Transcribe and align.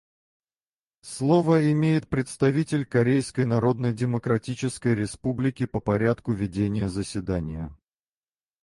Слово 1.03 1.71
имеет 1.71 2.07
представитель 2.09 2.87
Корейской 2.87 3.45
Народно-Демократической 3.45 4.95
Республики 4.95 5.67
по 5.67 5.79
порядку 5.79 6.31
ведения 6.31 6.89
заседания. 6.89 7.71